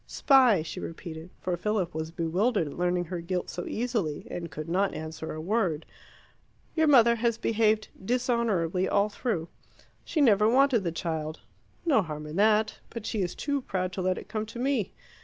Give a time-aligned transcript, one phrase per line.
[0.07, 4.67] "Spy," she repeated, for Philip was bewildered at learning her guilt so easily, and could
[4.67, 5.85] not answer a word.
[6.73, 9.47] "Your mother has behaved dishonourably all through.
[10.03, 11.41] She never wanted the child;
[11.85, 14.91] no harm in that; but she is too proud to let it come to me.